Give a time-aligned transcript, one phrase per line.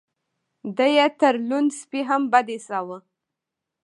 [0.77, 2.97] دی يې تر لوند سپي هم بد ايساوه.